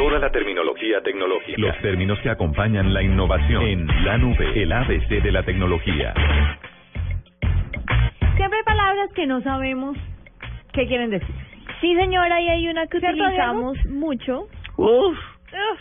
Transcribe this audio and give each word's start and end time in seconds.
Toda 0.00 0.18
la 0.18 0.30
terminología 0.30 1.02
tecnológica. 1.02 1.60
Los 1.60 1.78
términos 1.82 2.18
que 2.20 2.30
acompañan 2.30 2.94
la 2.94 3.02
innovación. 3.02 3.62
En 3.64 3.86
la 4.02 4.16
nube, 4.16 4.62
el 4.62 4.72
ABC 4.72 5.22
de 5.22 5.30
la 5.30 5.42
tecnología. 5.42 6.14
Siempre 8.34 8.58
hay 8.60 8.64
palabras 8.64 9.12
que 9.14 9.26
no 9.26 9.42
sabemos 9.42 9.98
qué 10.72 10.86
quieren 10.86 11.10
decir. 11.10 11.34
Sí, 11.82 11.94
señora, 11.96 12.40
y 12.40 12.48
hay 12.48 12.68
una 12.68 12.86
que 12.86 12.98
¿Cierto, 12.98 13.22
utilizamos 13.22 13.76
mucho. 13.84 14.48
Uf, 14.78 15.18
Uf. 15.18 15.80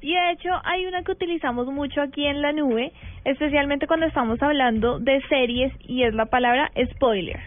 Y 0.00 0.14
de 0.14 0.30
hecho 0.30 0.48
hay 0.64 0.86
una 0.86 1.02
que 1.02 1.12
utilizamos 1.12 1.66
mucho 1.66 2.00
aquí 2.00 2.24
en 2.24 2.40
la 2.40 2.52
nube, 2.52 2.92
especialmente 3.26 3.86
cuando 3.86 4.06
estamos 4.06 4.42
hablando 4.42 5.00
de 5.00 5.20
series 5.28 5.70
y 5.80 6.04
es 6.04 6.14
la 6.14 6.24
palabra 6.24 6.70
spoiler. 6.94 7.40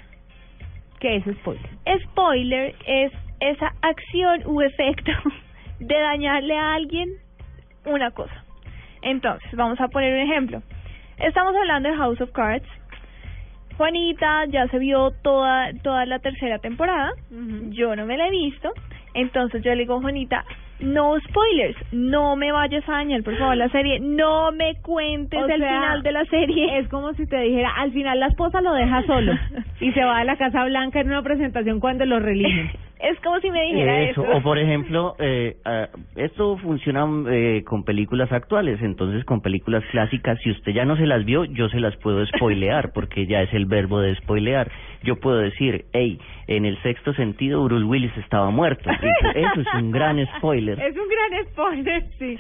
¿Qué 1.00 1.16
es 1.16 1.24
spoiler? 1.38 1.72
Spoiler 2.04 2.76
es 2.86 3.12
esa 3.40 3.74
acción 3.82 4.44
u 4.46 4.62
efecto 4.62 5.12
de 5.80 6.00
dañarle 6.00 6.58
a 6.58 6.74
alguien 6.76 7.10
una 7.86 8.12
cosa. 8.12 8.44
Entonces, 9.02 9.50
vamos 9.54 9.80
a 9.80 9.88
poner 9.88 10.14
un 10.14 10.32
ejemplo. 10.32 10.62
Estamos 11.18 11.56
hablando 11.56 11.90
de 11.90 11.96
House 11.96 12.22
of 12.22 12.32
Cards. 12.32 12.68
Juanita 13.78 14.46
ya 14.46 14.68
se 14.68 14.80
vio 14.80 15.12
toda 15.22 15.72
toda 15.84 16.06
la 16.06 16.20
tercera 16.20 16.58
temporada. 16.60 17.12
Yo 17.70 17.96
no 17.96 18.06
me 18.06 18.18
la 18.18 18.28
he 18.28 18.32
visto. 18.32 18.72
Entonces 19.14 19.64
yo 19.64 19.72
le 19.72 19.82
digo, 19.82 20.00
Juanita, 20.02 20.46
no 20.80 21.20
spoilers, 21.20 21.76
no 21.92 22.36
me 22.36 22.52
vayas 22.52 22.88
a 22.88 22.94
dañar, 22.94 23.24
por 23.24 23.36
favor, 23.38 23.58
la 23.58 23.70
serie, 23.70 24.00
no 24.00 24.52
me 24.52 24.76
cuentes 24.82 25.40
O 25.42 25.48
el 25.48 25.60
sea, 25.60 25.70
final 25.70 26.04
de 26.04 26.12
la 26.12 26.26
serie. 26.26 26.78
Es 26.80 26.88
como 26.90 27.14
si 27.14 27.26
te 27.26 27.40
dijera, 27.40 27.72
al 27.78 27.92
final 27.92 28.20
la 28.20 28.28
esposa 28.28 28.62
lo 28.62 28.74
deja 28.74 29.04
solo 29.04 29.34
y 29.80 29.92
se 29.92 30.04
va 30.04 30.20
a 30.20 30.24
la 30.24 30.38
Casa 30.38 30.66
Blanca 30.66 31.00
en 31.00 31.08
una 31.08 31.24
presentación 31.24 31.80
cuando 31.80 32.06
lo 32.06 32.20
religen. 32.20 32.72
Es 33.00 33.20
como 33.22 33.40
si 33.40 33.52
me 33.52 33.62
dijera 33.62 34.02
eso. 34.02 34.24
eso. 34.24 34.38
O 34.38 34.42
por 34.42 34.58
ejemplo, 34.58 35.16
eh, 35.20 35.58
ah, 35.66 35.88
esto 36.16 36.58
funciona 36.58 37.06
eh, 37.30 37.64
con 37.64 37.84
películas 37.84 38.32
actuales, 38.32 38.82
entonces 38.82 39.24
con 39.26 39.42
películas 39.42 39.84
clásicas, 39.92 40.40
si 40.44 40.52
usted 40.52 40.72
ya 40.72 40.86
no 40.86 40.98
se 40.98 41.06
las 41.06 41.24
vio, 41.26 41.46
yo 41.46 41.70
se 41.70 41.80
las 41.80 41.96
puedo 41.98 42.26
spoilear, 42.26 42.92
porque 42.94 43.28
ya 43.28 43.42
es 43.42 43.54
el 43.54 43.66
verbo 43.66 44.00
de 44.00 44.16
spoilear. 44.16 44.72
Yo 45.04 45.18
puedo 45.18 45.38
decir, 45.38 45.86
hey, 45.94 46.20
en 46.48 46.66
el 46.66 46.82
sexto 46.82 47.14
sentido 47.14 47.64
Bruce 47.64 47.86
Willis 47.86 48.16
estaba 48.18 48.50
muerto. 48.50 48.90
Eso, 48.90 49.30
eso 49.36 49.62
es 49.62 49.68
un 49.76 49.92
gran 49.92 50.26
spoiler. 50.38 50.80
Es 50.88 50.96
un 50.96 51.08
gran 51.10 51.46
spoiler, 51.52 52.04
sí. 52.18 52.38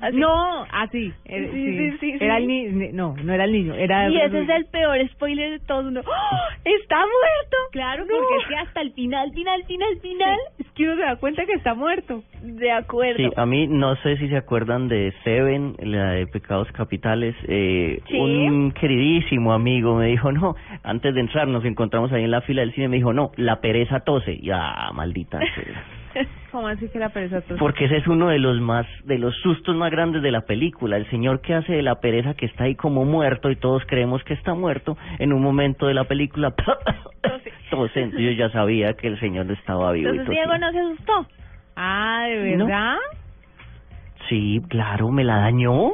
Así. 0.00 0.16
No, 0.16 0.64
así. 0.72 1.12
eh, 1.24 1.50
Sí, 1.52 1.78
sí, 1.78 1.98
sí, 2.18 2.24
Era 2.24 2.36
sí. 2.36 2.42
el 2.42 2.48
niño, 2.48 2.88
no, 2.92 3.14
no 3.22 3.32
era 3.32 3.44
el 3.44 3.52
niño, 3.52 3.74
era... 3.74 4.08
Y 4.08 4.20
ese 4.20 4.40
es 4.42 4.48
el 4.48 4.64
peor 4.66 4.98
spoiler 5.10 5.50
de 5.58 5.66
todos. 5.66 5.86
Uno, 5.86 6.00
¡Oh! 6.00 6.36
¡Está 6.64 6.96
muerto! 6.98 7.56
Claro, 7.72 8.04
No. 8.04 8.14
porque 8.16 8.36
es 8.42 8.46
que 8.48 8.56
hasta 8.56 8.80
el 8.80 8.92
final, 8.92 9.32
final, 9.32 9.64
final, 9.64 9.98
final, 10.00 10.38
es 10.58 10.66
que 10.72 10.84
uno 10.84 10.94
se 10.96 11.02
da 11.02 11.16
cuenta 11.16 11.44
que 11.46 11.52
está 11.54 11.74
muerto. 11.74 12.22
De 12.42 12.70
acuerdo. 12.70 13.16
Sí, 13.18 13.30
a 13.36 13.46
mí 13.46 13.66
no 13.66 13.96
sé 13.96 14.16
si 14.18 14.28
se 14.28 14.36
acuerdan 14.36 14.88
de 14.88 15.12
Seven, 15.24 15.74
la 15.80 16.10
de 16.12 16.26
Pecados 16.26 16.70
Capitales. 16.72 17.34
Eh, 17.48 18.00
Sí. 18.08 18.16
Un 18.18 18.72
queridísimo 18.72 19.52
amigo 19.52 19.96
me 19.96 20.06
dijo, 20.06 20.30
no, 20.32 20.54
antes 20.82 21.14
de 21.14 21.20
entrar 21.20 21.48
nos 21.48 21.64
encontramos 21.64 22.12
ahí 22.12 22.24
en 22.24 22.30
la 22.30 22.40
fila 22.42 22.60
del 22.62 22.72
cine, 22.74 22.88
me 22.88 22.96
dijo, 22.96 23.12
no, 23.12 23.32
la 23.36 23.60
pereza 23.60 24.00
tose. 24.00 24.38
Ya, 24.38 24.90
maldita 24.94 25.38
sea. 25.38 25.84
¿Cómo 26.52 26.68
así 26.68 26.88
que 26.88 26.98
la 26.98 27.10
pereza? 27.10 27.42
Porque 27.58 27.84
ese 27.86 27.98
es 27.98 28.06
uno 28.06 28.28
de 28.28 28.38
los 28.38 28.60
más, 28.60 28.86
de 29.04 29.18
los 29.18 29.34
sustos 29.42 29.76
más 29.76 29.90
grandes 29.90 30.22
de 30.22 30.30
la 30.30 30.42
película. 30.42 30.96
El 30.96 31.08
señor 31.10 31.40
que 31.40 31.54
hace 31.54 31.72
de 31.74 31.82
la 31.82 32.00
pereza 32.00 32.34
que 32.34 32.46
está 32.46 32.64
ahí 32.64 32.74
como 32.74 33.04
muerto 33.04 33.50
y 33.50 33.56
todos 33.56 33.82
creemos 33.86 34.22
que 34.24 34.34
está 34.34 34.54
muerto, 34.54 34.96
en 35.18 35.32
un 35.32 35.42
momento 35.42 35.86
de 35.86 35.94
la 35.94 36.04
película. 36.04 36.54
Entonces 37.70 38.12
yo 38.12 38.30
ya 38.32 38.50
sabía 38.50 38.94
que 38.94 39.08
el 39.08 39.20
señor 39.20 39.50
estaba 39.50 39.92
vivo. 39.92 40.10
Entonces 40.10 40.34
Diego 40.34 40.56
no 40.58 40.72
se 40.72 40.78
asustó. 40.78 41.26
Ah, 41.76 42.24
¿de 42.28 42.56
No. 42.56 42.66
verdad? 42.66 42.96
Sí, 44.28 44.60
claro, 44.68 45.10
me 45.10 45.24
la 45.24 45.36
dañó. 45.36 45.90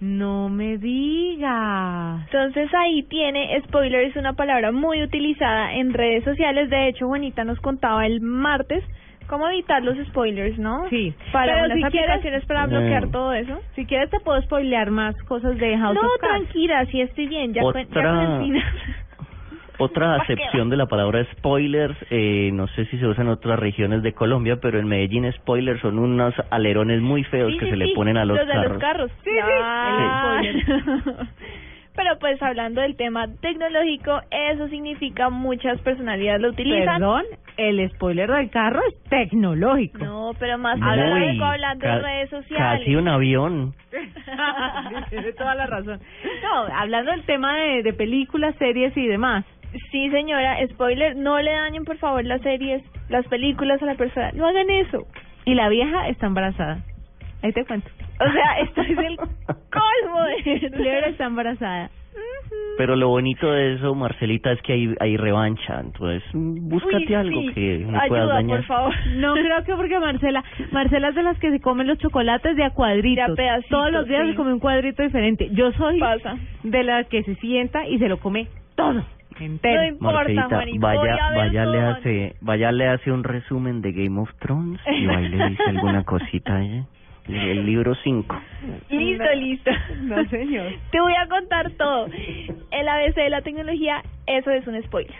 No 0.00 0.48
me 0.48 0.76
digas. 0.78 2.22
Entonces 2.26 2.68
ahí 2.74 3.02
tiene, 3.04 3.60
spoiler 3.66 4.04
es 4.04 4.16
una 4.16 4.34
palabra 4.34 4.72
muy 4.72 5.02
utilizada 5.02 5.74
en 5.74 5.92
redes 5.94 6.24
sociales. 6.24 6.68
De 6.68 6.88
hecho, 6.88 7.06
Juanita 7.06 7.44
nos 7.44 7.60
contaba 7.60 8.04
el 8.06 8.20
martes 8.20 8.84
cómo 9.26 9.48
evitar 9.48 9.82
los 9.82 9.96
spoilers, 10.08 10.58
¿no? 10.58 10.88
Sí. 10.90 11.14
Para 11.32 11.52
Pero 11.54 11.64
unas 11.66 11.76
si 11.76 11.82
quieres- 11.84 12.10
aplicaciones 12.10 12.46
para 12.46 12.66
bloquear 12.66 13.10
todo 13.10 13.32
eso. 13.32 13.60
Si 13.74 13.86
quieres 13.86 14.10
te 14.10 14.20
puedo 14.20 14.40
spoilear 14.42 14.90
más 14.90 15.14
cosas 15.24 15.56
de 15.58 15.76
House 15.78 15.94
No, 15.94 16.00
of 16.00 16.06
Cards. 16.20 16.34
tranquila, 16.44 16.84
sí 16.86 17.00
estoy 17.00 17.26
bien. 17.28 17.52
Ya, 17.54 17.62
Otra- 17.64 17.84
con 17.86 18.06
el 18.06 18.38
final. 18.44 18.62
Otra 19.76 20.12
¿Para 20.18 20.24
qué 20.26 20.34
acepción 20.34 20.70
de 20.70 20.76
la 20.76 20.86
palabra 20.86 21.24
spoilers, 21.32 21.96
eh, 22.10 22.50
no 22.52 22.68
sé 22.68 22.84
si 22.86 22.96
se 22.98 23.06
usa 23.08 23.24
en 23.24 23.28
otras 23.30 23.58
regiones 23.58 24.04
de 24.04 24.12
Colombia, 24.12 24.58
pero 24.62 24.78
en 24.78 24.86
Medellín 24.86 25.30
spoilers 25.32 25.80
son 25.80 25.98
unos 25.98 26.32
alerones 26.50 27.00
muy 27.00 27.24
feos 27.24 27.50
Sí, 27.52 27.58
que 27.58 27.64
sí, 27.64 27.70
se 27.72 27.76
le 27.76 27.92
ponen 27.92 28.16
a 28.16 28.24
los, 28.24 28.38
de 28.38 28.46
carros. 28.46 28.68
los 28.70 28.78
carros. 28.78 29.10
Sí, 29.24 29.30
spoiler. 30.20 30.64
Pero 31.96 32.18
pues 32.18 32.42
hablando 32.42 32.80
del 32.80 32.96
tema 32.96 33.26
tecnológico, 33.40 34.20
eso 34.30 34.68
significa 34.68 35.30
muchas 35.30 35.80
personalidades 35.80 36.40
lo 36.42 36.48
utilizan. 36.50 36.98
Perdón, 36.98 37.22
el 37.56 37.90
spoiler 37.90 38.30
del 38.30 38.50
carro 38.50 38.80
es 38.88 39.02
tecnológico. 39.04 39.98
No, 40.04 40.32
pero 40.38 40.58
más 40.58 40.78
Muy, 40.78 40.88
hablando 41.40 41.86
de 41.86 41.98
redes 41.98 42.30
sociales. 42.30 42.80
Casi 42.80 42.96
un 42.96 43.08
avión. 43.08 43.74
Tiene 45.10 45.32
toda 45.32 45.54
la 45.54 45.66
razón. 45.66 46.00
No, 46.42 46.62
hablando 46.76 47.12
del 47.12 47.24
tema 47.24 47.56
de, 47.56 47.82
de 47.82 47.92
películas, 47.92 48.54
series 48.58 48.96
y 48.96 49.06
demás. 49.06 49.44
Sí, 49.90 50.10
señora, 50.10 50.56
spoiler, 50.68 51.16
no 51.16 51.40
le 51.40 51.52
dañen 51.52 51.84
por 51.84 51.96
favor 51.98 52.24
las 52.24 52.40
series, 52.42 52.82
las 53.08 53.26
películas 53.26 53.82
a 53.82 53.86
la 53.86 53.94
persona. 53.94 54.30
No 54.32 54.46
hagan 54.46 54.70
eso. 54.70 55.06
Y 55.44 55.54
la 55.54 55.68
vieja 55.68 56.08
está 56.08 56.26
embarazada. 56.26 56.78
Ahí 57.42 57.52
te 57.52 57.64
cuento. 57.64 57.88
O 58.20 58.30
sea, 58.30 58.60
esto 58.60 58.80
es 58.82 58.98
el 58.98 59.16
colmo 59.46 60.22
de 60.44 60.70
Lebra 60.70 61.08
está 61.08 61.24
embarazada. 61.24 61.90
Pero 62.76 62.96
lo 62.96 63.08
bonito 63.08 63.50
de 63.52 63.74
eso, 63.74 63.94
Marcelita, 63.94 64.50
es 64.52 64.60
que 64.62 64.72
hay, 64.72 64.94
hay 65.00 65.16
revancha. 65.16 65.80
Entonces, 65.80 66.22
búscate 66.32 67.06
Uy, 67.08 67.14
algo 67.14 67.40
sí. 67.42 67.52
que 67.54 67.78
no 67.78 67.88
puedas 68.08 68.24
Ayuda, 68.24 68.34
dañar. 68.34 68.56
por 68.58 68.66
favor. 68.66 68.94
No 69.16 69.34
creo 69.34 69.64
que 69.64 69.74
porque 69.74 69.98
Marcela, 70.00 70.42
Marcela 70.72 71.08
es 71.08 71.14
de 71.14 71.22
las 71.22 71.38
que 71.38 71.50
se 71.50 71.60
comen 71.60 71.86
los 71.86 71.98
chocolates 71.98 72.56
de 72.56 72.64
a 72.64 72.70
cuadritos. 72.70 73.26
De 73.26 73.32
a 73.32 73.36
pedacitos, 73.36 73.70
Todos 73.70 73.92
los 73.92 74.08
días 74.08 74.22
sí. 74.24 74.30
se 74.30 74.36
come 74.36 74.52
un 74.52 74.58
cuadrito 74.60 75.02
diferente. 75.02 75.48
Yo 75.52 75.70
soy 75.72 76.00
Pasa. 76.00 76.36
de 76.64 76.82
las 76.82 77.06
que 77.08 77.22
se 77.22 77.34
sienta 77.36 77.86
y 77.86 77.98
se 77.98 78.08
lo 78.08 78.18
come 78.18 78.48
todo, 78.74 79.04
entero. 79.38 79.80
No 79.82 79.86
importa, 79.86 80.18
Marcelita, 80.18 80.48
Juanito, 80.48 80.80
vaya, 80.80 81.16
vaya, 81.36 81.66
le 81.66 81.80
hace, 81.80 82.34
vaya, 82.40 82.72
le 82.72 82.88
hace 82.88 83.12
un 83.12 83.22
resumen 83.22 83.82
de 83.82 83.92
Game 83.92 84.18
of 84.20 84.30
Thrones 84.40 84.80
y 84.86 85.06
ahí 85.08 85.28
le 85.28 85.48
dice 85.50 85.62
alguna 85.68 86.02
cosita 86.04 86.56
a 86.56 86.62
ella. 86.64 86.84
El 87.28 87.64
libro 87.64 87.94
5. 87.94 88.42
Listo, 88.90 89.24
No. 89.24 89.32
listo. 89.34 89.70
No, 90.02 90.24
señor. 90.28 90.72
Te 90.92 91.00
voy 91.00 91.14
a 91.14 91.26
contar 91.28 91.70
todo. 91.72 92.06
El 92.70 92.88
ABC 92.88 93.14
de 93.14 93.30
la 93.30 93.40
tecnología, 93.42 94.02
eso 94.26 94.50
es 94.50 94.66
un 94.66 94.82
spoiler. 94.82 95.14